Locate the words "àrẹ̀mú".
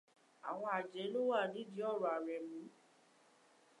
2.15-2.59